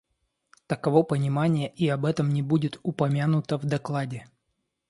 [0.67, 4.25] Таково понимание, и об этом не будет упомянуто в докладе.